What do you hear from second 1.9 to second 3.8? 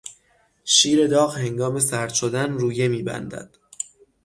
شدن رویه میبندد.